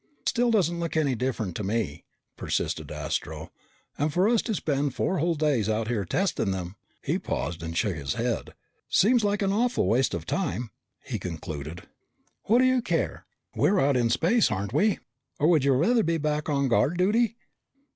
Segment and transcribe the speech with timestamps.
[0.25, 2.05] "Still doesn't look any different to me,"
[2.35, 3.51] persisted Astro.
[3.99, 7.77] "And for us to spend four whole days out here testing them" he paused and
[7.77, 8.55] shook his head
[8.89, 10.71] "seems like an awful waste of time,"
[11.05, 11.83] he concluded.
[12.45, 13.27] "What do you care?
[13.55, 14.97] We're out in space, aren't we?
[15.37, 17.35] Or would you rather be back on guard duty?"